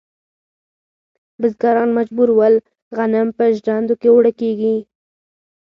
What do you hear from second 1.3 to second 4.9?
بزګران مجبور ول غنم په ژرندو کې اوړه کړي.